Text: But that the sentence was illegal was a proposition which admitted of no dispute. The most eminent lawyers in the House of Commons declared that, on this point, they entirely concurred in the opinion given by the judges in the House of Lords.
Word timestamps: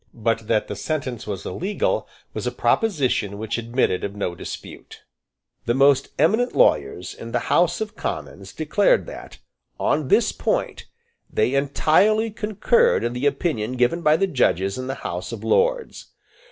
But 0.15 0.47
that 0.47 0.67
the 0.67 0.75
sentence 0.75 1.27
was 1.27 1.45
illegal 1.45 2.09
was 2.33 2.47
a 2.47 2.51
proposition 2.51 3.37
which 3.37 3.59
admitted 3.59 4.03
of 4.03 4.15
no 4.15 4.33
dispute. 4.33 5.03
The 5.67 5.75
most 5.75 6.07
eminent 6.17 6.55
lawyers 6.55 7.13
in 7.13 7.33
the 7.33 7.53
House 7.53 7.81
of 7.81 7.95
Commons 7.95 8.51
declared 8.51 9.05
that, 9.05 9.37
on 9.79 10.07
this 10.07 10.31
point, 10.31 10.85
they 11.31 11.53
entirely 11.53 12.31
concurred 12.31 13.03
in 13.03 13.13
the 13.13 13.27
opinion 13.27 13.73
given 13.73 14.01
by 14.01 14.17
the 14.17 14.25
judges 14.25 14.75
in 14.75 14.87
the 14.87 14.95
House 15.05 15.31
of 15.31 15.43
Lords. 15.43 16.07